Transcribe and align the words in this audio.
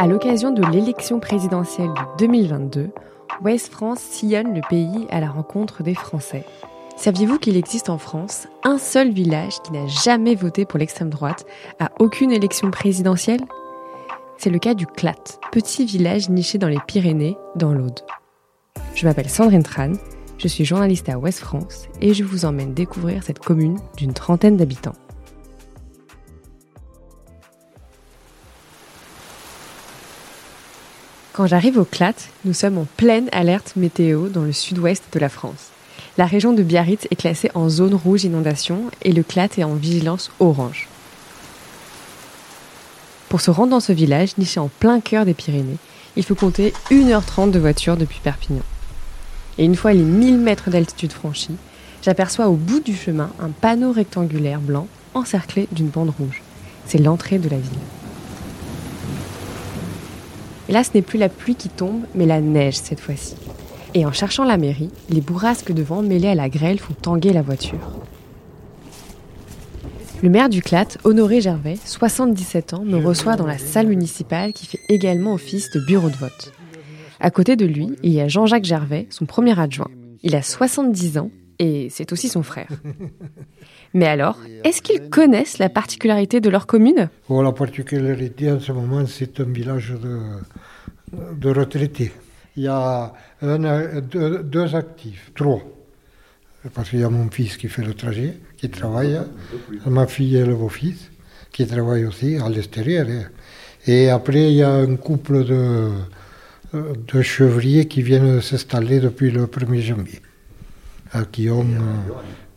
À 0.00 0.06
l'occasion 0.06 0.50
de 0.50 0.62
l'élection 0.62 1.20
présidentielle 1.20 1.90
de 1.90 2.26
2022, 2.26 2.88
Ouest 3.42 3.70
France 3.70 3.98
sillonne 3.98 4.54
le 4.54 4.62
pays 4.66 5.06
à 5.10 5.20
la 5.20 5.28
rencontre 5.28 5.82
des 5.82 5.94
Français. 5.94 6.46
Saviez-vous 6.96 7.38
qu'il 7.38 7.58
existe 7.58 7.90
en 7.90 7.98
France 7.98 8.48
un 8.64 8.78
seul 8.78 9.10
village 9.10 9.60
qui 9.62 9.72
n'a 9.72 9.86
jamais 9.88 10.34
voté 10.34 10.64
pour 10.64 10.78
l'extrême 10.78 11.10
droite 11.10 11.44
à 11.80 11.90
aucune 11.98 12.32
élection 12.32 12.70
présidentielle? 12.70 13.42
C'est 14.38 14.48
le 14.48 14.58
cas 14.58 14.72
du 14.72 14.86
Clat, 14.86 15.16
petit 15.52 15.84
village 15.84 16.30
niché 16.30 16.56
dans 16.56 16.68
les 16.68 16.80
Pyrénées, 16.86 17.36
dans 17.54 17.74
l'Aude. 17.74 18.00
Je 18.94 19.06
m'appelle 19.06 19.28
Sandrine 19.28 19.62
Tran, 19.62 19.92
je 20.38 20.48
suis 20.48 20.64
journaliste 20.64 21.10
à 21.10 21.18
Ouest 21.18 21.40
France 21.40 21.88
et 22.00 22.14
je 22.14 22.24
vous 22.24 22.46
emmène 22.46 22.72
découvrir 22.72 23.22
cette 23.22 23.40
commune 23.40 23.78
d'une 23.98 24.14
trentaine 24.14 24.56
d'habitants. 24.56 24.96
Quand 31.40 31.46
j'arrive 31.46 31.78
au 31.78 31.86
Clat, 31.86 32.12
nous 32.44 32.52
sommes 32.52 32.76
en 32.76 32.86
pleine 32.98 33.30
alerte 33.32 33.72
météo 33.74 34.28
dans 34.28 34.42
le 34.42 34.52
sud-ouest 34.52 35.04
de 35.10 35.18
la 35.18 35.30
France. 35.30 35.70
La 36.18 36.26
région 36.26 36.52
de 36.52 36.62
Biarritz 36.62 37.08
est 37.10 37.16
classée 37.16 37.50
en 37.54 37.70
zone 37.70 37.94
rouge 37.94 38.24
inondation 38.24 38.90
et 39.00 39.12
le 39.12 39.22
Clat 39.22 39.48
est 39.56 39.64
en 39.64 39.72
vigilance 39.72 40.30
orange. 40.38 40.86
Pour 43.30 43.40
se 43.40 43.50
rendre 43.50 43.70
dans 43.70 43.80
ce 43.80 43.94
village, 43.94 44.36
niché 44.36 44.60
en 44.60 44.68
plein 44.68 45.00
cœur 45.00 45.24
des 45.24 45.32
Pyrénées, 45.32 45.78
il 46.14 46.24
faut 46.24 46.34
compter 46.34 46.74
1h30 46.90 47.52
de 47.52 47.58
voiture 47.58 47.96
depuis 47.96 48.20
Perpignan. 48.22 48.60
Et 49.56 49.64
une 49.64 49.76
fois 49.76 49.94
les 49.94 50.02
1000 50.02 50.36
mètres 50.36 50.68
d'altitude 50.68 51.12
franchis, 51.12 51.56
j'aperçois 52.02 52.48
au 52.48 52.56
bout 52.56 52.80
du 52.80 52.94
chemin 52.94 53.30
un 53.40 53.48
panneau 53.48 53.92
rectangulaire 53.92 54.60
blanc 54.60 54.88
encerclé 55.14 55.68
d'une 55.72 55.88
bande 55.88 56.12
rouge. 56.18 56.42
C'est 56.84 56.98
l'entrée 56.98 57.38
de 57.38 57.48
la 57.48 57.56
ville. 57.56 57.99
Et 60.70 60.72
là, 60.72 60.84
ce 60.84 60.90
n'est 60.94 61.02
plus 61.02 61.18
la 61.18 61.28
pluie 61.28 61.56
qui 61.56 61.68
tombe, 61.68 62.04
mais 62.14 62.26
la 62.26 62.40
neige 62.40 62.76
cette 62.76 63.00
fois-ci. 63.00 63.34
Et 63.94 64.06
en 64.06 64.12
cherchant 64.12 64.44
la 64.44 64.56
mairie, 64.56 64.90
les 65.08 65.20
bourrasques 65.20 65.72
de 65.72 65.82
vent 65.82 66.00
mêlées 66.00 66.28
à 66.28 66.36
la 66.36 66.48
grêle 66.48 66.78
font 66.78 66.94
tanguer 66.94 67.32
la 67.32 67.42
voiture. 67.42 67.98
Le 70.22 70.28
maire 70.28 70.48
du 70.48 70.62
Clat, 70.62 70.86
Honoré 71.02 71.40
Gervais, 71.40 71.76
77 71.84 72.74
ans, 72.74 72.84
me 72.84 73.04
reçoit 73.04 73.34
dans 73.34 73.48
la 73.48 73.58
salle 73.58 73.88
municipale 73.88 74.52
qui 74.52 74.66
fait 74.66 74.78
également 74.88 75.32
office 75.34 75.72
de 75.72 75.80
bureau 75.80 76.08
de 76.08 76.14
vote. 76.14 76.52
À 77.18 77.32
côté 77.32 77.56
de 77.56 77.66
lui, 77.66 77.88
il 78.04 78.12
y 78.12 78.20
a 78.20 78.28
Jean-Jacques 78.28 78.64
Gervais, 78.64 79.08
son 79.10 79.26
premier 79.26 79.58
adjoint. 79.58 79.90
Il 80.22 80.36
a 80.36 80.42
70 80.42 81.18
ans 81.18 81.30
et 81.60 81.88
c'est 81.90 82.10
aussi 82.12 82.28
son 82.28 82.42
frère. 82.42 82.68
Mais 83.94 84.06
alors, 84.06 84.38
est-ce 84.64 84.80
qu'ils 84.82 85.10
connaissent 85.10 85.58
la 85.58 85.68
particularité 85.68 86.40
de 86.40 86.48
leur 86.48 86.66
commune? 86.66 87.10
Oh, 87.28 87.42
La 87.42 87.52
particularité 87.52 88.50
en 88.50 88.58
ce 88.58 88.72
moment, 88.72 89.04
c'est 89.06 89.38
un 89.40 89.44
village 89.44 89.92
de, 89.92 90.18
de 91.36 91.50
retraités. 91.50 92.12
Il 92.56 92.64
y 92.64 92.68
a 92.68 93.12
deux, 93.42 94.74
actifs, 94.74 95.30
trois. 95.34 95.62
Parce 96.74 96.90
qu'il 96.90 97.00
y 97.00 97.04
a 97.04 97.10
mon 97.10 97.30
fils 97.30 97.56
qui 97.56 97.68
fait 97.68 97.82
le 97.82 97.94
trajet, 97.94 98.38
qui 98.56 98.68
travaille, 98.70 99.18
ma 99.86 100.06
fille 100.06 100.36
et 100.36 100.44
le 100.44 100.54
beau-fils, 100.54 101.10
qui 101.52 101.66
travaillent 101.66 102.06
aussi 102.06 102.36
à 102.36 102.48
l'extérieur. 102.48 103.06
Et 103.86 104.08
après, 104.10 104.50
il 104.50 104.56
y 104.56 104.62
a 104.62 104.72
un 104.72 104.96
couple 104.96 105.44
de, 105.44 105.90
de 106.74 107.22
chevriers 107.22 107.86
qui 107.86 108.02
viennent 108.02 108.40
s'installer 108.40 109.00
depuis 109.00 109.30
le 109.30 109.46
1er 109.46 109.80
janvier, 109.80 110.20
qui, 111.32 111.50
ont, 111.50 111.66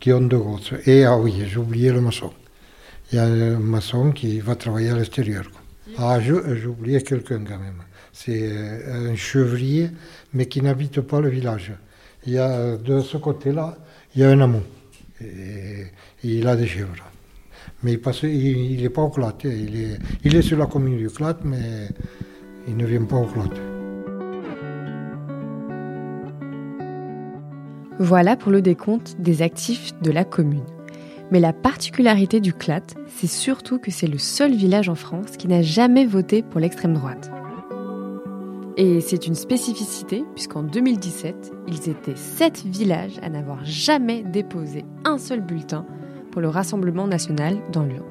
qui 0.00 0.12
ont 0.12 0.20
deux 0.20 0.38
gosses. 0.38 0.72
Et 0.86 1.04
ah 1.04 1.16
oui, 1.16 1.44
j'ai 1.46 1.58
oublié 1.58 1.92
le 1.92 2.00
maçon. 2.00 2.32
Il 3.12 3.16
y 3.16 3.18
a 3.18 3.24
un 3.24 3.58
maçon 3.58 4.12
qui 4.12 4.40
va 4.40 4.56
travailler 4.56 4.90
à 4.90 4.96
l'extérieur. 4.96 5.44
Ah, 5.98 6.18
j'ai 6.20 6.66
oublié 6.66 7.02
quelqu'un 7.02 7.44
quand 7.44 7.58
même 7.58 7.82
c'est 8.14 8.48
euh, 8.48 9.10
un 9.10 9.16
chevrier, 9.16 9.90
mais 10.32 10.46
qui 10.46 10.62
n'habite 10.62 11.00
pas 11.02 11.20
le 11.20 11.28
village. 11.28 11.72
Il 12.26 12.32
y 12.32 12.38
a 12.38 12.76
de 12.76 13.00
ce 13.00 13.18
côté-là, 13.18 13.76
il 14.14 14.22
y 14.22 14.24
a 14.24 14.30
un 14.30 14.40
amont. 14.40 14.62
Et, 15.20 15.86
il 16.22 16.46
a 16.46 16.56
des 16.56 16.66
chèvres. 16.66 16.94
Mais 17.82 17.98
il 18.22 18.80
n'est 18.80 18.88
pas 18.88 19.02
au 19.02 19.10
Clat. 19.10 19.36
Il 19.44 19.76
est, 19.76 19.98
il 20.22 20.34
est 20.36 20.42
sur 20.42 20.56
la 20.56 20.66
commune 20.66 20.96
du 20.96 21.10
Clat, 21.10 21.36
mais 21.44 21.88
il 22.66 22.76
ne 22.76 22.86
vient 22.86 23.04
pas 23.04 23.16
au 23.16 23.26
Clat. 23.26 23.73
Voilà 28.00 28.36
pour 28.36 28.50
le 28.50 28.60
décompte 28.60 29.14
des 29.20 29.40
actifs 29.40 29.92
de 30.02 30.10
la 30.10 30.24
commune. 30.24 30.64
Mais 31.30 31.38
la 31.38 31.52
particularité 31.52 32.40
du 32.40 32.52
Clat, 32.52 32.82
c'est 33.06 33.28
surtout 33.28 33.78
que 33.78 33.92
c'est 33.92 34.08
le 34.08 34.18
seul 34.18 34.52
village 34.52 34.88
en 34.88 34.96
France 34.96 35.36
qui 35.38 35.46
n'a 35.46 35.62
jamais 35.62 36.04
voté 36.04 36.42
pour 36.42 36.58
l'extrême 36.58 36.94
droite. 36.94 37.30
Et 38.76 39.00
c'est 39.00 39.28
une 39.28 39.36
spécificité 39.36 40.24
puisqu'en 40.34 40.64
2017, 40.64 41.52
ils 41.68 41.88
étaient 41.88 42.16
sept 42.16 42.64
villages 42.66 43.20
à 43.22 43.30
n'avoir 43.30 43.64
jamais 43.64 44.24
déposé 44.24 44.84
un 45.04 45.16
seul 45.16 45.40
bulletin 45.40 45.86
pour 46.32 46.40
le 46.40 46.48
Rassemblement 46.48 47.06
national 47.06 47.58
dans 47.70 47.84
l'urne. 47.84 48.02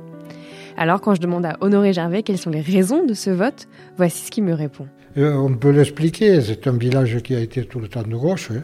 Alors 0.78 1.02
quand 1.02 1.14
je 1.14 1.22
demande 1.22 1.46
à 1.46 1.58
Honoré 1.60 1.92
Gervais 1.92 2.24
quelles 2.24 2.38
sont 2.38 2.50
les 2.50 2.62
raisons 2.62 3.06
de 3.06 3.14
ce 3.14 3.30
vote, 3.30 3.68
voici 3.98 4.26
ce 4.26 4.32
qu'il 4.32 4.46
me 4.46 4.54
répond. 4.54 4.88
Euh, 5.18 5.34
on 5.34 5.54
peut 5.54 5.72
l'expliquer, 5.72 6.40
c'est 6.40 6.68
un 6.68 6.78
village 6.78 7.18
qui 7.22 7.36
a 7.36 7.42
été 7.42 7.66
tout 7.66 7.82
le 7.82 7.90
temps 7.90 8.04
de 8.04 8.16
gauche. 8.16 8.50
Hein. 8.50 8.64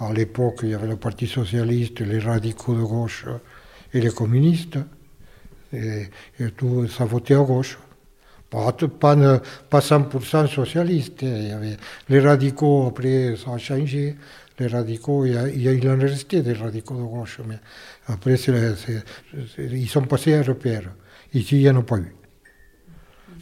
À 0.00 0.12
l'époque, 0.14 0.60
il 0.62 0.70
y 0.70 0.74
avait 0.74 0.88
le 0.88 0.96
Parti 0.96 1.26
socialiste, 1.26 2.00
les 2.00 2.18
radicaux 2.18 2.74
de 2.74 2.82
gauche 2.82 3.26
et 3.92 4.00
les 4.00 4.10
communistes. 4.10 4.78
Et, 5.74 6.06
tout, 6.56 6.88
ça 6.88 7.04
votait 7.04 7.34
à 7.34 7.42
gauche. 7.42 7.78
Pas, 8.48 8.72
pas, 8.72 9.40
pas 9.68 9.78
100% 9.78 10.48
socialiste. 10.48 11.22
Les 12.08 12.20
radicaux, 12.20 12.86
après, 12.88 13.36
ça 13.36 13.52
a 13.52 13.58
changé. 13.58 14.16
Les 14.58 14.66
radicaux, 14.68 15.26
il, 15.26 15.32
y 15.62 15.68
a, 15.68 15.92
en 15.92 16.00
est 16.00 16.06
resté 16.06 16.40
des 16.40 16.54
radicaux 16.54 16.94
de 16.94 17.02
gauche. 17.02 17.40
Mais 17.46 17.58
après, 18.08 18.36
ils 19.58 19.88
sont 19.88 20.02
passés 20.02 20.34
à 20.34 20.42
repère. 20.42 20.90
Ici, 21.34 21.56
il 21.56 21.62
n'y 21.62 21.70
en 21.70 21.76
a 21.76 21.82
pas 21.82 21.98
eu. 21.98 22.14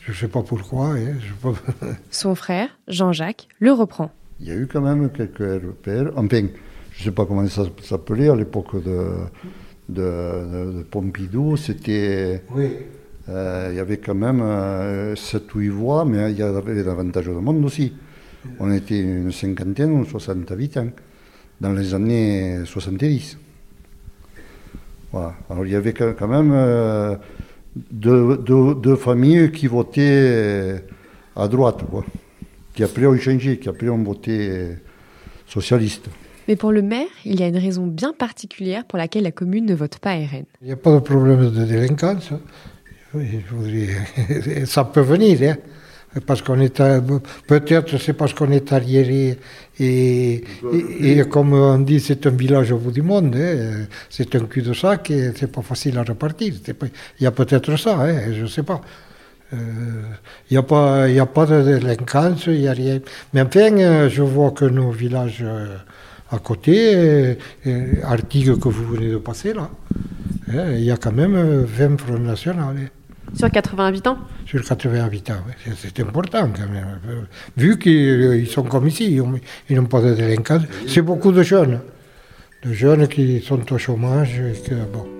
Je 0.00 0.10
ne 0.10 0.16
sais 0.16 0.28
pas 0.28 0.42
pourquoi. 0.42 0.94
Hein, 0.96 1.14
Son 2.10 2.34
frère, 2.34 2.68
Jean-Jacques, 2.88 3.46
le 3.60 3.72
reprend. 3.72 4.10
Il 4.40 4.48
y 4.48 4.50
a 4.50 4.54
eu 4.54 4.66
quand 4.66 4.80
même 4.80 5.10
quelques 5.10 5.38
repères. 5.38 6.12
Enfin, 6.16 6.46
je 6.92 7.00
ne 7.00 7.04
sais 7.04 7.10
pas 7.10 7.26
comment 7.26 7.46
ça 7.48 7.64
s'appelait 7.82 8.28
à 8.28 8.36
l'époque 8.36 8.82
de, 8.82 9.10
de, 9.88 10.72
de, 10.72 10.82
Pompidou. 10.82 11.56
C'était. 11.56 12.42
Oui. 12.54 12.70
Euh, 13.28 13.68
il 13.70 13.76
y 13.76 13.80
avait 13.80 13.98
quand 13.98 14.14
même 14.14 15.14
7 15.14 15.54
ou 15.54 15.58
8 15.58 15.68
voix, 15.68 16.04
mais 16.04 16.30
il 16.32 16.38
y 16.38 16.42
avait 16.42 16.82
davantage 16.82 17.26
de 17.26 17.32
monde 17.32 17.64
aussi. 17.64 17.92
On 18.58 18.72
était 18.72 19.00
une 19.00 19.32
cinquantaine 19.32 19.92
ou 19.92 20.04
60 20.04 20.50
habitants 20.50 20.88
dans 21.60 21.72
les 21.72 21.92
années 21.94 22.60
70. 22.64 23.36
Voilà. 25.12 25.34
Alors 25.50 25.66
il 25.66 25.72
y 25.72 25.76
avait 25.76 25.92
quand 25.92 26.28
même 26.28 26.52
euh, 26.52 27.16
deux, 27.90 28.96
familles 28.96 29.50
qui 29.52 29.66
votaient 29.66 30.84
à 31.36 31.48
droite, 31.48 31.84
qui 32.78 32.84
après 32.84 33.06
ont 33.06 33.18
changé, 33.18 33.58
qui 33.58 33.68
après 33.68 33.88
ont 33.88 34.04
voté 34.04 34.76
socialiste. 35.48 36.08
Mais 36.46 36.54
pour 36.54 36.70
le 36.70 36.80
maire, 36.80 37.08
il 37.24 37.40
y 37.40 37.42
a 37.42 37.48
une 37.48 37.56
raison 37.56 37.88
bien 37.88 38.12
particulière 38.12 38.84
pour 38.84 38.98
laquelle 38.98 39.24
la 39.24 39.32
commune 39.32 39.66
ne 39.66 39.74
vote 39.74 39.98
pas 39.98 40.12
RN. 40.12 40.44
Il 40.62 40.68
n'y 40.68 40.72
a 40.72 40.76
pas 40.76 40.94
de 40.94 41.00
problème 41.00 41.50
de 41.50 41.64
délinquance. 41.64 42.30
Je 43.14 43.18
voudrais... 43.50 44.64
ça 44.66 44.84
peut 44.84 45.00
venir, 45.00 45.42
hein. 45.42 46.20
parce 46.24 46.40
qu'on 46.40 46.60
est 46.60 46.80
peut-être 47.48 47.98
c'est 47.98 48.12
parce 48.12 48.32
qu'on 48.32 48.52
est 48.52 48.72
arriéré 48.72 49.36
et, 49.80 50.44
et, 51.00 51.24
comme 51.28 51.54
on 51.54 51.80
dit 51.80 51.98
c'est 51.98 52.28
un 52.28 52.30
village 52.30 52.70
au 52.70 52.78
bout 52.78 52.92
du 52.92 53.02
monde, 53.02 53.34
hein. 53.34 53.86
c'est 54.08 54.36
un 54.36 54.44
cul 54.44 54.62
de 54.62 54.72
sac 54.72 55.10
et 55.10 55.32
c'est 55.34 55.50
pas 55.50 55.62
facile 55.62 55.98
à 55.98 56.04
repartir. 56.04 56.54
Il 57.18 57.24
y 57.24 57.26
a 57.26 57.32
peut-être 57.32 57.76
ça, 57.76 57.98
hein, 58.02 58.32
je 58.32 58.42
ne 58.42 58.46
sais 58.46 58.62
pas. 58.62 58.80
Euh, 59.52 59.56
il 60.50 60.54
n'y 60.54 60.58
a, 60.58 60.62
pas, 60.62 61.04
a 61.04 61.26
pas 61.26 61.46
de 61.46 61.62
délinquance, 61.62 62.46
il 62.46 62.60
n'y 62.60 62.68
a 62.68 62.72
rien. 62.72 63.00
Mais 63.32 63.40
enfin, 63.40 63.72
euh, 63.78 64.08
je 64.10 64.22
vois 64.22 64.50
que 64.50 64.66
nos 64.66 64.90
villages 64.90 65.42
euh, 65.42 65.76
à 66.30 66.38
côté, 66.38 67.38
Artigues 68.04 68.58
que 68.58 68.68
vous 68.68 68.94
venez 68.94 69.10
de 69.12 69.16
passer 69.16 69.54
là, 69.54 69.70
il 70.74 70.84
y 70.84 70.90
a 70.90 70.98
quand 70.98 71.12
même 71.12 71.64
20 71.64 71.98
fronts 71.98 72.18
nationaux. 72.18 72.74
Sur 73.34 73.50
80 73.50 73.86
habitants 73.86 74.18
Sur 74.46 74.62
80 74.62 75.04
habitants, 75.04 75.34
oui. 75.46 75.72
c'est 75.76 76.00
important 76.00 76.50
quand 76.54 76.70
même. 76.70 76.98
Vu 77.56 77.78
qu'ils 77.78 78.46
sont 78.46 78.64
comme 78.64 78.88
ici, 78.88 79.18
ils 79.70 79.76
n'ont 79.76 79.86
pas 79.86 80.02
de 80.02 80.14
délinquance. 80.14 80.62
C'est 80.86 81.02
beaucoup 81.02 81.32
de 81.32 81.42
jeunes, 81.42 81.80
de 82.62 82.72
jeunes 82.74 83.08
qui 83.08 83.40
sont 83.40 83.72
au 83.72 83.78
chômage. 83.78 84.40
que, 84.66 84.74
bon. 84.92 85.17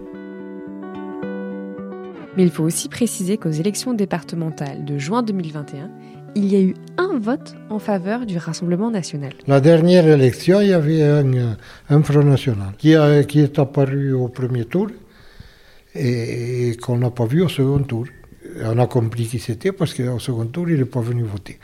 Mais 2.38 2.44
il 2.44 2.50
faut 2.50 2.62
aussi 2.62 2.88
préciser 2.88 3.36
qu'aux 3.36 3.50
élections 3.50 3.94
départementales 3.94 4.84
de 4.84 4.96
juin 4.96 5.24
2021, 5.24 5.90
il 6.36 6.46
y 6.46 6.54
a 6.54 6.60
eu 6.60 6.74
un 6.96 7.18
vote 7.18 7.56
en 7.68 7.80
faveur 7.80 8.26
du 8.26 8.38
Rassemblement 8.38 8.92
national. 8.92 9.32
La 9.48 9.60
dernière 9.60 10.06
élection, 10.06 10.60
il 10.60 10.68
y 10.68 10.72
avait 10.72 11.02
un, 11.02 12.02
Front 12.04 12.22
national 12.22 12.74
qui, 12.78 12.94
qui 13.26 13.40
est 13.40 13.58
apparu 13.58 14.12
au 14.12 14.28
premier 14.28 14.66
tour 14.66 14.86
et, 15.96 16.76
qu'on 16.80 16.98
n'a 16.98 17.10
pas 17.10 17.26
vu 17.26 17.42
au 17.42 17.48
second 17.48 17.82
tour. 17.82 18.06
On 18.64 18.78
a 18.78 18.86
compris 18.86 19.26
qui 19.26 19.38
c'était 19.38 19.72
parce 19.72 19.94
qu'au 19.94 20.18
second 20.18 20.46
tour, 20.46 20.68
il 20.68 20.78
n'est 20.78 20.84
pas 20.84 21.00
venu 21.00 21.22
voter. 21.22 21.58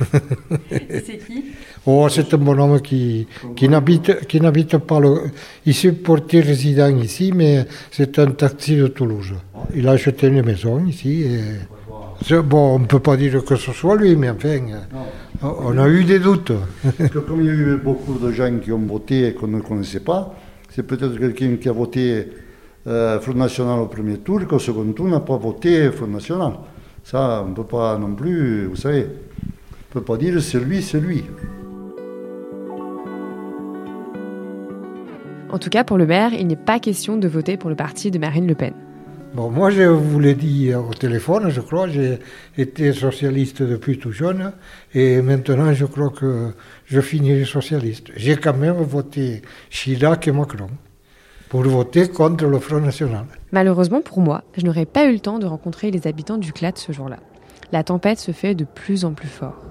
c'est 0.00 1.18
qui? 1.26 1.44
Oh, 1.86 2.08
c'est 2.08 2.32
un 2.34 2.38
bonhomme 2.38 2.80
qui, 2.80 3.26
qui 3.54 3.68
n'habite, 3.68 4.26
qui 4.26 4.40
n'habite 4.40 4.78
pas 4.78 5.00
le, 5.00 5.30
ici, 5.66 5.92
porté 5.92 6.40
résident 6.40 6.96
ici, 6.96 7.32
mais 7.34 7.66
c'est 7.90 8.18
un 8.18 8.30
taxi 8.32 8.76
de 8.76 8.88
Toulouse. 8.88 9.34
Il 9.74 9.88
a 9.88 9.92
acheté 9.92 10.28
une 10.28 10.42
maison 10.42 10.84
ici. 10.84 11.24
Et, 11.24 12.34
bon, 12.42 12.76
on 12.76 12.78
ne 12.78 12.86
peut 12.86 13.00
pas 13.00 13.16
dire 13.16 13.44
que 13.44 13.56
ce 13.56 13.72
soit 13.72 13.96
lui, 13.96 14.16
mais 14.16 14.30
enfin, 14.30 14.60
on 15.42 15.78
a 15.78 15.88
eu 15.88 16.04
des 16.04 16.18
doutes. 16.18 16.52
que 17.12 17.18
comme 17.18 17.40
il 17.40 17.46
y 17.46 17.50
a 17.50 17.52
eu 17.52 17.76
beaucoup 17.76 18.18
de 18.18 18.32
gens 18.32 18.58
qui 18.58 18.72
ont 18.72 18.78
voté 18.78 19.28
et 19.28 19.34
qu'on 19.34 19.48
ne 19.48 19.60
connaissait 19.60 20.00
pas, 20.00 20.34
c'est 20.70 20.84
peut-être 20.84 21.18
quelqu'un 21.18 21.56
qui 21.56 21.68
a 21.68 21.72
voté 21.72 22.28
euh, 22.86 23.20
Front 23.20 23.34
National 23.34 23.80
au 23.80 23.86
premier 23.86 24.18
tour, 24.18 24.46
qu'au 24.46 24.58
second 24.58 24.92
tour 24.92 25.06
n'a 25.08 25.20
pas 25.20 25.36
voté 25.36 25.90
Front 25.90 26.06
National. 26.06 26.52
Ça, 27.02 27.42
on 27.44 27.50
ne 27.50 27.54
peut 27.54 27.64
pas 27.64 27.98
non 27.98 28.14
plus, 28.14 28.66
vous 28.66 28.76
savez, 28.76 29.06
on 29.06 29.46
ne 29.46 30.00
peut 30.00 30.02
pas 30.02 30.16
dire 30.16 30.40
c'est 30.42 30.60
lui, 30.60 30.82
c'est 30.82 31.00
lui. 31.00 31.24
En 35.50 35.58
tout 35.58 35.70
cas, 35.70 35.84
pour 35.84 35.98
le 35.98 36.06
maire, 36.06 36.32
il 36.32 36.46
n'est 36.46 36.56
pas 36.56 36.80
question 36.80 37.16
de 37.16 37.28
voter 37.28 37.56
pour 37.56 37.70
le 37.70 37.76
parti 37.76 38.10
de 38.10 38.18
Marine 38.18 38.46
Le 38.46 38.54
Pen. 38.54 38.74
Bon, 39.34 39.50
moi, 39.50 39.70
je 39.70 39.82
vous 39.82 40.20
l'ai 40.20 40.34
dit 40.34 40.72
au 40.74 40.94
téléphone, 40.94 41.48
je 41.50 41.60
crois, 41.60 41.88
j'ai 41.88 42.18
été 42.56 42.92
socialiste 42.92 43.62
depuis 43.62 43.98
tout 43.98 44.12
jeune, 44.12 44.52
et 44.94 45.20
maintenant, 45.22 45.72
je 45.72 45.86
crois 45.86 46.10
que 46.10 46.52
je 46.86 47.00
finirai 47.00 47.44
socialiste. 47.44 48.12
J'ai 48.16 48.36
quand 48.36 48.56
même 48.56 48.76
voté 48.76 49.42
Chirac 49.70 50.28
et 50.28 50.32
Macron 50.32 50.68
pour 51.48 51.62
voter 51.62 52.08
contre 52.08 52.46
le 52.46 52.58
Front 52.58 52.80
National. 52.80 53.26
Malheureusement 53.52 54.00
pour 54.00 54.20
moi, 54.20 54.42
je 54.56 54.64
n'aurais 54.64 54.86
pas 54.86 55.06
eu 55.06 55.12
le 55.12 55.20
temps 55.20 55.38
de 55.38 55.46
rencontrer 55.46 55.90
les 55.90 56.06
habitants 56.06 56.38
du 56.38 56.52
Clat 56.52 56.72
ce 56.74 56.92
jour-là. 56.92 57.18
La 57.72 57.84
tempête 57.84 58.18
se 58.18 58.32
fait 58.32 58.54
de 58.54 58.64
plus 58.64 59.04
en 59.04 59.12
plus 59.12 59.28
fort. 59.28 59.62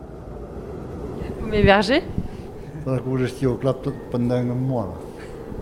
Vous 1.42 1.48
m'hébergez? 1.48 2.02
Faudra 2.84 3.00
que 3.00 3.06
vous 3.06 3.14
restiez 3.16 3.48
au 3.48 3.56
Clat 3.56 3.76
pendant 4.12 4.36
un 4.36 4.44
mois. 4.44 5.00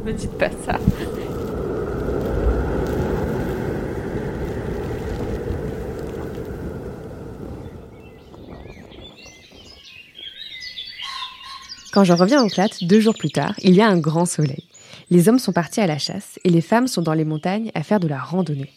Me 0.06 0.12
dites 0.12 0.38
pas 0.38 0.50
ça. 0.66 0.80
Quand 11.94 12.06
je 12.06 12.14
reviens 12.14 12.42
au 12.44 12.48
Clat, 12.48 12.70
deux 12.84 13.02
jours 13.02 13.16
plus 13.18 13.32
tard, 13.32 13.54
il 13.60 13.74
y 13.76 13.82
a 13.82 13.88
un 13.88 13.98
grand 13.98 14.26
soleil. 14.26 14.64
Les 15.12 15.28
hommes 15.28 15.40
sont 15.40 15.52
partis 15.52 15.82
à 15.82 15.88
la 15.88 15.98
chasse 15.98 16.40
et 16.46 16.50
les 16.50 16.62
femmes 16.62 16.88
sont 16.88 17.02
dans 17.02 17.14
les 17.14 17.26
montagnes 17.26 17.70
à 17.76 17.84
faire 17.84 18.00
de 18.00 18.08
la 18.08 18.18
randonnée. 18.18 18.72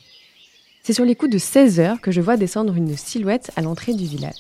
C'est 0.82 0.92
sur 0.92 1.04
les 1.04 1.14
coups 1.14 1.31
de 1.31 1.38
16 1.38 1.78
heures 1.78 2.00
que 2.00 2.10
je 2.10 2.20
vois 2.20 2.36
descendre 2.36 2.75
une 2.75 2.96
silhouette 2.96 3.52
à 3.54 3.62
l'entrée 3.62 3.94
du 3.94 4.04
village. 4.04 4.34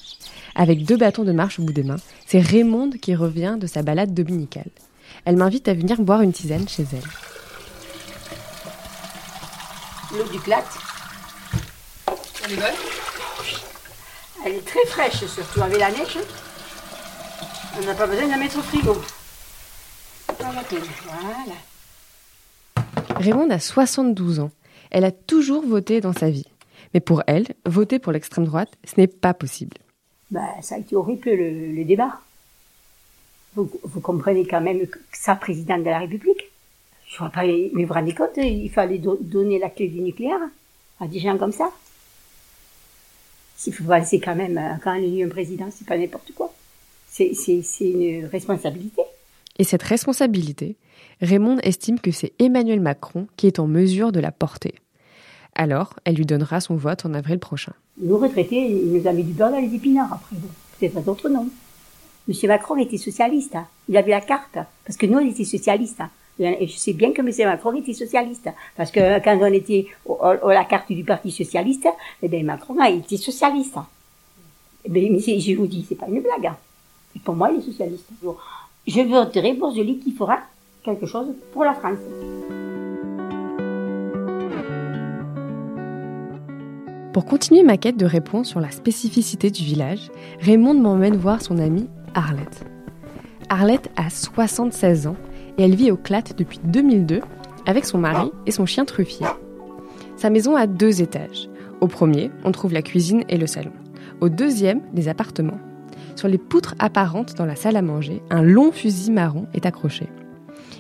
Avec 0.56 0.84
deux 0.84 0.96
bâtons 0.96 1.22
de 1.22 1.30
marche 1.30 1.60
au 1.60 1.62
bout 1.62 1.72
des 1.72 1.84
mains, 1.84 2.00
c'est 2.26 2.40
Raymonde 2.40 2.96
qui 2.96 3.14
revient 3.14 3.56
de 3.60 3.68
sa 3.68 3.82
balade 3.82 4.12
dominicale. 4.12 4.70
Elle 5.24 5.36
m'invite 5.36 5.68
à 5.68 5.74
venir 5.74 6.02
boire 6.02 6.22
une 6.22 6.32
tisane 6.32 6.68
chez 6.68 6.84
elle. 6.92 6.98
L'eau 10.18 10.24
du 10.32 10.40
Clat. 10.40 10.64
Elle 12.44 12.54
est 12.54 12.56
bonne? 12.56 12.74
Elle 14.44 14.54
est 14.54 14.66
très 14.66 14.84
fraîche, 14.86 15.24
surtout 15.26 15.62
avec 15.62 15.78
la 15.78 15.92
neige. 15.92 16.18
On 17.80 17.86
n'a 17.86 17.94
pas 17.94 18.08
besoin 18.08 18.26
de 18.26 18.30
la 18.32 18.36
mettre 18.36 18.58
au 18.58 18.62
frigo. 18.62 19.00
Voilà. 20.40 20.62
Raymond 23.16 23.50
a 23.50 23.58
72 23.58 24.40
ans. 24.40 24.50
Elle 24.90 25.04
a 25.04 25.12
toujours 25.12 25.64
voté 25.64 26.00
dans 26.00 26.12
sa 26.12 26.30
vie. 26.30 26.46
Mais 26.92 27.00
pour 27.00 27.22
elle, 27.26 27.46
voter 27.64 27.98
pour 27.98 28.12
l'extrême 28.12 28.44
droite, 28.44 28.72
ce 28.84 29.00
n'est 29.00 29.06
pas 29.06 29.34
possible. 29.34 29.76
Ben, 30.30 30.48
ça 30.62 30.76
a 30.76 30.78
été 30.78 30.96
horrible 30.96 31.30
le, 31.30 31.84
débat. 31.84 32.20
Vous, 33.54 34.00
comprenez 34.02 34.46
quand 34.46 34.60
même 34.60 34.86
que 34.86 34.98
ça, 35.12 35.36
président 35.36 35.78
de 35.78 35.84
la 35.84 36.00
République, 36.00 36.50
je 37.06 37.18
vois 37.18 37.30
pas, 37.30 37.44
mais 37.44 37.84
vous 37.84 37.94
rendez 37.94 38.14
compte, 38.14 38.36
il 38.36 38.70
fallait 38.70 38.98
do 38.98 39.16
donner 39.20 39.60
la 39.60 39.70
clé 39.70 39.86
du 39.86 40.00
nucléaire 40.00 40.40
à 41.00 41.06
des 41.06 41.20
gens 41.20 41.38
comme 41.38 41.52
ça. 41.52 41.70
S'il 43.56 43.72
faut 43.72 43.84
penser 43.84 44.18
quand 44.18 44.34
même, 44.34 44.80
quand 44.82 44.94
il 44.94 45.14
y 45.14 45.22
a 45.22 45.26
un 45.26 45.28
président, 45.28 45.68
c'est 45.70 45.86
pas 45.86 45.96
n'importe 45.96 46.32
quoi. 46.34 46.52
C'est 47.08 47.30
une 47.80 48.26
responsabilité. 48.26 49.02
Et 49.58 49.64
cette 49.64 49.82
responsabilité, 49.82 50.76
Raymond 51.20 51.58
estime 51.62 52.00
que 52.00 52.10
c'est 52.10 52.32
Emmanuel 52.38 52.80
Macron 52.80 53.28
qui 53.36 53.46
est 53.46 53.58
en 53.58 53.66
mesure 53.66 54.12
de 54.12 54.20
la 54.20 54.32
porter. 54.32 54.74
Alors, 55.54 55.94
elle 56.04 56.16
lui 56.16 56.26
donnera 56.26 56.60
son 56.60 56.74
vote 56.74 57.06
en 57.06 57.14
avril 57.14 57.38
prochain. 57.38 57.72
Nous 57.98 58.18
retraités, 58.18 58.66
il 58.66 58.92
nous 58.92 59.06
a 59.06 59.12
mis 59.12 59.22
du 59.22 59.32
beurre 59.32 59.52
dans 59.52 59.60
les 59.60 59.72
épinards 59.72 60.12
après. 60.12 60.36
Peut-être 60.78 61.00
d'autres 61.04 61.28
noms. 61.28 61.48
Monsieur 62.26 62.48
Macron 62.48 62.76
était 62.76 62.98
socialiste. 62.98 63.54
Hein. 63.54 63.66
Il 63.88 63.96
avait 63.96 64.10
la 64.10 64.20
carte. 64.20 64.58
Parce 64.84 64.96
que 64.96 65.06
nous, 65.06 65.18
on 65.18 65.28
était 65.28 65.44
socialistes. 65.44 66.00
Hein. 66.00 66.10
Et 66.40 66.66
je 66.66 66.76
sais 66.76 66.92
bien 66.92 67.12
que 67.12 67.22
Monsieur 67.22 67.44
Macron 67.44 67.72
était 67.76 67.92
socialiste. 67.92 68.48
Parce 68.76 68.90
que 68.90 69.22
quand 69.22 69.38
on 69.40 69.52
était 69.52 69.86
à 70.20 70.52
la 70.52 70.64
carte 70.64 70.90
du 70.90 71.04
Parti 71.04 71.30
socialiste, 71.30 71.86
eh 72.22 72.28
bien, 72.28 72.42
Macron 72.42 72.76
a 72.80 72.90
été 72.90 73.16
socialiste. 73.16 73.76
Mais, 74.88 75.08
mais 75.10 75.20
je 75.20 75.54
vous 75.54 75.68
dis, 75.68 75.86
c'est 75.88 75.94
pas 75.94 76.08
une 76.08 76.20
blague. 76.20 76.46
Hein. 76.46 76.56
Pour 77.22 77.36
moi, 77.36 77.52
il 77.52 77.60
est 77.60 77.62
socialiste. 77.62 78.06
Je 78.86 79.00
voterai 79.00 79.54
pour 79.54 79.72
celui 79.72 79.98
qui 79.98 80.12
fera 80.12 80.40
quelque 80.84 81.06
chose 81.06 81.28
pour 81.52 81.64
la 81.64 81.72
France. 81.72 81.98
Pour 87.14 87.24
continuer 87.24 87.62
ma 87.62 87.78
quête 87.78 87.96
de 87.96 88.04
réponse 88.04 88.48
sur 88.48 88.60
la 88.60 88.70
spécificité 88.70 89.50
du 89.50 89.62
village, 89.62 90.10
Raymond 90.40 90.74
m'emmène 90.74 91.16
voir 91.16 91.40
son 91.40 91.58
amie 91.58 91.88
Arlette. 92.14 92.64
Arlette 93.48 93.90
a 93.96 94.10
76 94.10 95.06
ans 95.06 95.16
et 95.56 95.62
elle 95.62 95.76
vit 95.76 95.90
au 95.90 95.96
Clat 95.96 96.24
depuis 96.36 96.60
2002 96.64 97.20
avec 97.66 97.86
son 97.86 97.98
mari 97.98 98.32
et 98.44 98.50
son 98.50 98.66
chien 98.66 98.84
truffier. 98.84 99.26
Sa 100.16 100.28
maison 100.28 100.56
a 100.56 100.66
deux 100.66 101.00
étages. 101.00 101.48
Au 101.80 101.86
premier, 101.86 102.30
on 102.44 102.52
trouve 102.52 102.74
la 102.74 102.82
cuisine 102.82 103.24
et 103.30 103.38
le 103.38 103.46
salon. 103.46 103.72
Au 104.20 104.28
deuxième, 104.28 104.82
les 104.92 105.08
appartements. 105.08 105.60
Sur 106.16 106.28
les 106.28 106.38
poutres 106.38 106.74
apparentes 106.78 107.34
dans 107.34 107.46
la 107.46 107.56
salle 107.56 107.76
à 107.76 107.82
manger, 107.82 108.22
un 108.30 108.42
long 108.42 108.72
fusil 108.72 109.10
marron 109.10 109.46
est 109.54 109.66
accroché. 109.66 110.08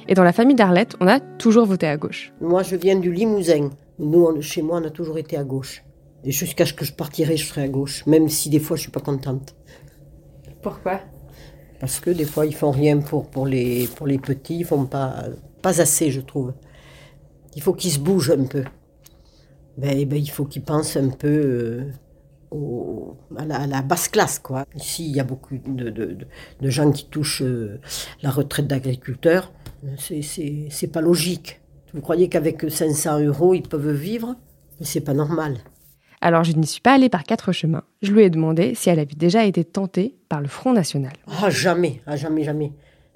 Et 0.08 0.14
dans 0.14 0.24
la 0.24 0.32
famille 0.32 0.56
d'Arlette, 0.56 0.96
on 1.00 1.06
a 1.06 1.20
toujours 1.20 1.66
voté 1.66 1.86
à 1.86 1.96
gauche. 1.96 2.32
Moi, 2.40 2.62
je 2.62 2.76
viens 2.76 2.98
du 2.98 3.12
Limousin. 3.12 3.70
Nous, 3.98 4.42
chez 4.42 4.62
moi, 4.62 4.80
on 4.82 4.86
a 4.86 4.90
toujours 4.90 5.18
été 5.18 5.36
à 5.36 5.44
gauche. 5.44 5.82
Et 6.24 6.30
jusqu'à 6.30 6.66
ce 6.66 6.72
que 6.72 6.84
je 6.84 6.92
partirai, 6.92 7.36
je 7.36 7.46
serai 7.46 7.62
à 7.62 7.68
gauche, 7.68 8.06
même 8.06 8.28
si 8.28 8.48
des 8.50 8.58
fois, 8.58 8.76
je 8.76 8.82
suis 8.82 8.90
pas 8.90 9.00
contente. 9.00 9.54
Pourquoi? 10.62 11.00
Parce 11.80 12.00
que 12.00 12.10
des 12.10 12.24
fois, 12.24 12.46
ils 12.46 12.54
font 12.54 12.70
rien 12.70 12.98
pour, 12.98 13.28
pour, 13.28 13.46
les, 13.46 13.86
pour 13.96 14.06
les 14.06 14.18
petits, 14.18 14.58
ils 14.60 14.64
font 14.64 14.86
pas, 14.86 15.24
pas 15.60 15.80
assez, 15.80 16.10
je 16.10 16.20
trouve. 16.20 16.52
Il 17.56 17.62
faut 17.62 17.74
qu'ils 17.74 17.92
se 17.92 17.98
bougent 17.98 18.30
un 18.30 18.44
peu. 18.44 18.64
Ben, 19.76 20.04
ben 20.06 20.18
il 20.18 20.30
faut 20.30 20.44
qu'ils 20.44 20.62
pensent 20.62 20.96
un 20.96 21.08
peu 21.08 21.28
euh, 21.28 21.90
au, 22.54 23.16
à, 23.36 23.44
la, 23.44 23.60
à, 23.62 23.66
la, 23.66 23.82
basse 23.82 24.08
classe, 24.08 24.38
quoi. 24.38 24.64
Ici, 24.74 25.06
il 25.06 25.16
y 25.16 25.20
a 25.20 25.24
beaucoup 25.24 25.56
de, 25.58 25.90
de, 25.90 26.16
de 26.60 26.70
gens 26.70 26.90
qui 26.92 27.08
touchent 27.08 27.42
euh, 27.42 27.80
la 28.22 28.30
retraite 28.30 28.66
d'agriculteur. 28.66 29.52
C'est 29.98 30.92
pas 30.92 31.00
logique. 31.00 31.60
Vous 31.92 32.00
croyez 32.00 32.28
qu'avec 32.28 32.70
500 32.70 33.20
euros, 33.20 33.54
ils 33.54 33.62
peuvent 33.62 33.92
vivre? 33.92 34.36
C'est 34.80 35.00
pas 35.02 35.14
normal. 35.14 35.58
Alors 36.20 36.42
je 36.42 36.52
n'y 36.52 36.66
suis 36.66 36.80
pas 36.80 36.94
allée 36.94 37.10
par 37.10 37.22
quatre 37.24 37.52
chemins. 37.52 37.84
Je 38.00 38.10
lui 38.10 38.22
ai 38.22 38.30
demandé 38.30 38.74
si 38.74 38.88
elle 38.88 38.98
avait 38.98 39.14
déjà 39.14 39.44
été 39.44 39.62
tentée 39.62 40.16
par 40.28 40.40
le 40.40 40.48
Front 40.48 40.72
National. 40.72 41.12
Ah 41.28 41.50
jamais, 41.50 42.00
ah 42.06 42.16
jamais, 42.16 42.44
jamais. 42.44 42.72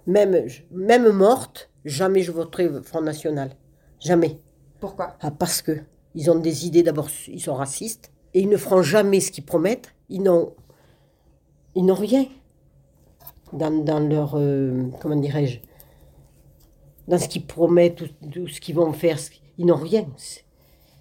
Même, 0.06 0.46
même 0.70 1.10
morte, 1.10 1.70
jamais 1.84 2.20
je 2.22 2.32
voterai 2.32 2.68
Front 2.82 3.00
National. 3.00 3.50
Jamais. 3.98 4.38
Pourquoi? 4.78 5.16
Ah, 5.22 5.30
Parce 5.30 5.62
que 5.62 5.78
ils 6.14 6.30
ont 6.30 6.38
des 6.38 6.66
idées, 6.66 6.82
d'abord, 6.82 7.08
ils 7.28 7.40
sont 7.40 7.54
racistes, 7.54 8.12
et 8.34 8.40
ils 8.40 8.48
ne 8.48 8.56
feront 8.56 8.82
jamais 8.82 9.20
ce 9.20 9.30
qu'ils 9.30 9.44
promettent. 9.44 9.94
Ils 10.08 10.22
n'ont, 10.22 10.54
ils 11.74 11.84
n'ont 11.84 11.94
rien 11.94 12.26
dans, 13.52 13.70
dans 13.84 14.00
leur, 14.00 14.36
euh, 14.36 14.88
comment 15.00 15.16
dirais-je, 15.16 15.58
dans 17.06 17.18
ce 17.18 17.28
qu'ils 17.28 17.46
promettent, 17.46 18.04
tout 18.30 18.48
ce 18.48 18.60
qu'ils 18.60 18.74
vont 18.74 18.92
faire. 18.92 19.18
Ils 19.58 19.66
n'ont 19.66 19.76
rien 19.76 20.06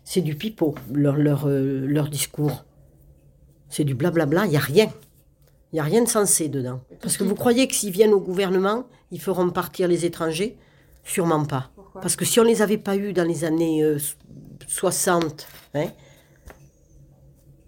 c'est 0.08 0.22
du 0.22 0.36
pipeau, 0.36 0.74
leur, 0.94 1.18
leur, 1.18 1.50
euh, 1.50 1.86
leur 1.86 2.08
discours. 2.08 2.64
C'est 3.68 3.84
du 3.84 3.94
blablabla, 3.94 4.46
il 4.46 4.52
n'y 4.52 4.56
a 4.56 4.62
rien. 4.62 4.86
Il 4.86 5.76
n'y 5.76 5.80
a 5.82 5.84
rien 5.84 6.02
de 6.02 6.08
sensé 6.08 6.48
dedans. 6.48 6.80
Parce 7.02 7.18
que 7.18 7.26
vous 7.26 7.36
croyez 7.36 7.68
que 7.68 7.76
s'ils 7.76 7.92
viennent 7.92 8.14
au 8.14 8.22
gouvernement, 8.22 8.86
ils 9.12 9.20
feront 9.20 9.50
partir 9.50 9.90
les 9.90 10.06
étrangers? 10.06 10.56
Sûrement 11.04 11.44
pas. 11.44 11.72
Pourquoi? 11.76 12.00
Parce 12.00 12.16
que 12.16 12.24
si 12.24 12.40
on 12.40 12.44
ne 12.44 12.48
les 12.48 12.62
avait 12.62 12.78
pas 12.78 12.96
eus 12.96 13.12
dans 13.12 13.26
les 13.26 13.44
années 13.44 13.84
euh, 13.84 13.98
60, 14.66 15.46
hein, 15.74 15.88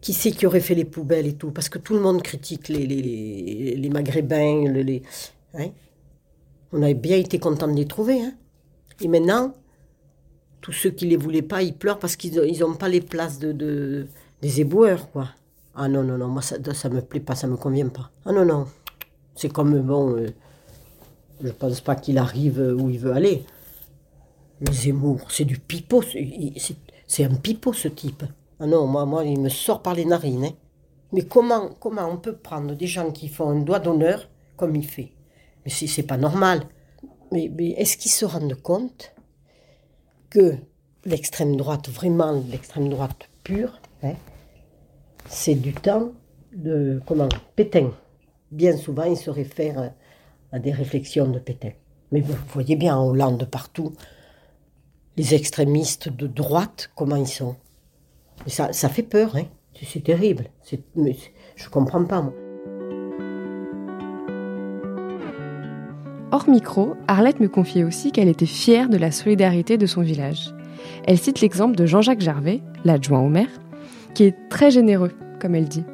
qui 0.01 0.13
c'est 0.13 0.32
qui 0.32 0.46
aurait 0.46 0.62
fait 0.62 0.75
les 0.75 0.86
poubelles 0.86 1.27
et 1.27 1.34
tout? 1.34 1.51
Parce 1.51 1.70
que 1.70 1.77
tout 1.77 1.94
le 1.94 2.00
monde 2.00 2.22
critique 2.22 2.70
les, 2.70 2.86
les, 2.86 3.75
les, 3.75 3.89
Maghrébins. 3.89 4.72
Les, 4.72 5.03
hein? 5.53 5.70
On 6.72 6.82
avait 6.82 6.94
bien 6.94 7.18
été 7.18 7.39
content 7.39 7.68
de 7.68 7.75
les 7.75 7.88
trouver. 7.88 8.22
Hein? 8.22 8.34
Et 9.01 9.08
maintenant, 9.08 9.53
tous 10.62 10.72
ceux 10.72 10.91
qui 10.91 11.06
les 11.06 11.18
voulaient 11.18 11.41
pas, 11.41 11.62
ils 11.62 11.74
pleurent 11.74 12.00
parce 12.00 12.15
qu'ils 12.15 12.60
n'ont 12.60 12.75
pas 12.75 12.89
les 12.89 13.01
places 13.01 13.39
de, 13.39 13.51
de, 13.51 14.08
des 14.41 14.62
éboueurs, 14.62 15.12
quoi. 15.12 15.29
Ah 15.75 15.88
non, 15.88 16.03
non, 16.03 16.18
non, 16.18 16.27
moi 16.27 16.41
ça, 16.41 16.58
ça 16.74 16.89
me 16.89 17.01
plaît 17.01 17.20
pas, 17.22 17.36
ça 17.36 17.48
me 17.48 17.56
convient 17.56 17.88
pas. 17.88 18.12
Ah 18.25 18.32
non, 18.32 18.46
non. 18.46 18.68
C'est 19.36 19.51
comme, 19.51 19.79
bon, 19.82 20.18
euh, 20.18 20.27
je 21.41 21.51
pense 21.51 21.79
pas 21.82 21.96
qu'il 21.96 22.18
arrive 22.18 22.60
où 22.77 22.89
il 22.89 23.00
veut 23.00 23.13
aller. 23.13 23.44
Mais 24.60 24.74
Zemmour, 24.74 25.32
c'est 25.32 25.46
du 25.46 25.58
pipeau, 25.58 26.03
c'est 27.08 27.24
un 27.24 27.36
pipeau 27.36 27.72
ce 27.72 27.88
type. 27.88 28.24
Ah 28.60 28.68
non, 28.68 28.88
moi, 28.88 29.06
moi, 29.06 29.24
il 29.24 29.39
me 29.39 29.50
sort 29.50 29.82
par 29.82 29.96
les 29.96 30.06
narines. 30.06 30.46
Hein. 30.46 30.54
Mais 31.12 31.22
comment, 31.22 31.70
comment 31.80 32.08
on 32.08 32.18
peut 32.18 32.36
prendre 32.36 32.75
des 32.75 32.88
gens 32.88 33.12
qui 33.12 33.30
font 33.30 33.50
un 33.50 33.60
doigt 33.62 33.80
d'honneur 33.80 34.30
comme 34.58 34.75
il 34.75 34.86
fait? 34.86 35.13
Mais 35.63 35.72
c'est 35.72 36.04
pas 36.04 36.18
normal. 36.18 36.63
Mais, 37.32 37.50
est-ce 37.78 37.98
qu'ils 37.98 38.12
se 38.12 38.25
rendent 38.25 38.62
compte 38.62 39.13
que 40.30 40.56
l'extrême 41.06 41.56
droite, 41.56 41.89
vraiment 41.89 42.32
l'extrême 42.50 42.89
droite 42.89 43.30
pure, 43.44 43.80
hein, 44.04 44.16
c'est 45.28 45.56
du 45.56 45.74
temps 45.74 46.12
de 46.54 47.01
comment 47.06 47.30
Pétain? 47.56 47.92
Bien 48.51 48.75
souvent, 48.75 49.04
il 49.04 49.18
se 49.18 49.30
réfère 49.30 49.94
à 50.51 50.60
des 50.60 50.72
réflexions 50.72 51.28
de 51.28 51.39
Pétain. 51.39 51.72
Mais 52.12 52.22
vous 52.22 52.36
voyez 52.54 52.75
bien 52.75 52.98
en 52.98 53.08
Hollande 53.08 53.48
partout, 53.50 53.94
les 55.16 55.36
extrémistes 55.36 56.10
de 56.10 56.28
droite, 56.28 56.89
comment 56.96 57.16
ils 57.16 57.28
sont? 57.28 57.56
Ça, 58.48 58.89
fait 58.89 59.03
peur, 59.03 59.36
hein. 59.36 59.43
c'est 59.84 60.03
terrible. 60.03 60.46
Mais 60.96 61.15
je 61.55 61.69
comprends 61.69 62.03
pas, 62.03 62.22
moi. 62.22 62.34
Hors 66.31 66.48
micro, 66.48 66.93
Arlette 67.08 67.39
me 67.39 67.48
confiait 67.48 67.84
aussi 67.84 68.12
qu'elle 68.12 68.27
était 68.27 68.46
fière 68.46 68.88
de 68.88 68.98
la 68.98 69.12
solidarité 69.12 69.77
de 69.77 69.88
son 69.88 70.01
village. 70.01 70.53
Elle 71.08 71.17
cite 71.17 71.41
l'exemple 71.41 71.75
de 71.75 71.88
Jean-Jacques 71.88 72.22
Gervais, 72.22 72.62
l'adjoint 72.86 73.22
au 73.22 73.29
maire, 73.29 73.50
qui 74.13 74.25
est 74.25 74.36
très 74.50 74.69
généreux, 74.69 75.12
comme 75.39 75.55
elle 75.55 75.67
dit, 75.67 75.86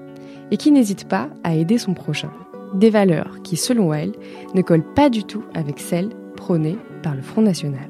et 0.51 0.57
qui 0.57 0.71
n'hésite 0.71 1.07
pas 1.07 1.29
à 1.43 1.55
aider 1.55 1.77
son 1.77 1.93
prochain. 1.93 2.31
Des 2.73 2.89
valeurs 2.89 3.41
qui, 3.43 3.55
selon 3.55 3.93
elle, 3.93 4.11
ne 4.53 4.61
collent 4.61 4.93
pas 4.93 5.09
du 5.09 5.23
tout 5.23 5.43
avec 5.53 5.79
celles 5.79 6.09
prônées 6.35 6.77
par 7.01 7.15
le 7.15 7.21
Front 7.21 7.41
National. 7.41 7.89